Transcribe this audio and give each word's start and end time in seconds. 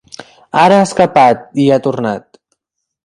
Ara 0.61 0.79
ha 0.79 0.85
escapat 0.87 1.45
i 1.65 1.67
ha 1.75 1.81
tornat. 1.89 2.41